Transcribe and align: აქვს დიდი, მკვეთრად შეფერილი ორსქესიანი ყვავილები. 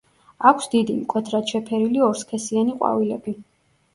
აქვს 0.51 0.67
დიდი, 0.69 0.95
მკვეთრად 1.01 1.51
შეფერილი 1.53 2.03
ორსქესიანი 2.05 2.73
ყვავილები. 2.79 3.35